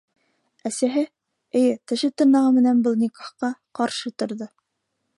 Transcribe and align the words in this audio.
Әсәһе, 0.69 1.03
эйе, 1.59 1.77
теше-тырнағы 1.91 2.57
менән 2.57 2.83
был 2.89 2.99
никахҡа 3.05 3.55
ҡаршы 3.81 4.15
торҙо. 4.23 4.51